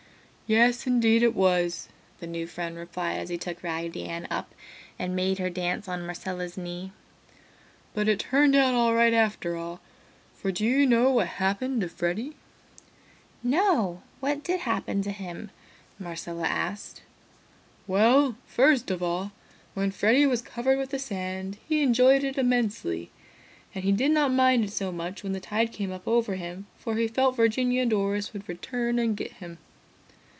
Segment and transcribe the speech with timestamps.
[0.47, 1.87] "Yes, indeed it was!"
[2.19, 4.53] the new friend replied as he took Raggedy Ann up
[4.99, 6.91] and made her dance on Marcella's knee.
[7.93, 9.79] "But it turned out all right after all,
[10.35, 12.35] for do you know what happened to Freddy?"
[13.41, 15.51] "No, what did happen to him?"
[15.97, 17.01] Marcella asked.
[17.87, 19.31] "Well, first of all,
[19.73, 23.09] when Freddy was covered with the sand, he enjoyed it immensely.
[23.73, 26.67] And he did not mind it so much when the tide came up over him,
[26.77, 29.57] for he felt Virginia and Doris would return and get him.